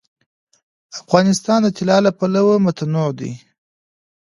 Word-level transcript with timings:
افغانستان 1.01 1.59
د 1.63 1.67
طلا 1.77 1.97
له 2.05 2.11
پلوه 2.17 2.55
متنوع 2.65 3.09
دی. 3.19 3.31